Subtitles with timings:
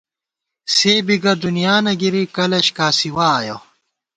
[0.73, 3.57] سے بی گہ دُنیانہ گِری، کلَش کاسِوا آیَہ